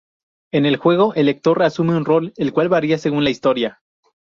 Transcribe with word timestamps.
En 0.51 0.65
el 0.65 0.77
juego, 0.77 1.13
el 1.13 1.27
lector 1.27 1.61
asume 1.61 1.95
un 1.95 2.05
rol, 2.05 2.33
el 2.37 2.53
cual 2.53 2.69
varia 2.69 2.97
según 2.97 3.23
la 3.23 3.29
historia. 3.29 3.83